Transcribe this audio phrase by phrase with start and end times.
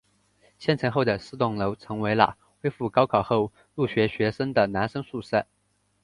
[0.57, 5.45] 建成后的四栋楼成为了恢复高考后入学学生的男生宿舍。